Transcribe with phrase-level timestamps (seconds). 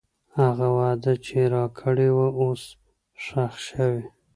[0.39, 2.63] هغه وعده چې راکړې وه، اوس
[3.23, 4.03] ښخ شوې.